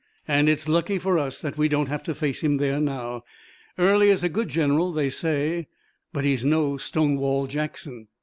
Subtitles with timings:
[0.27, 3.23] "And it's lucky for us that we don't have to face him there now.
[3.77, 5.67] Early is a good general, they say,
[6.11, 8.07] but he's no Stonewall Jackson."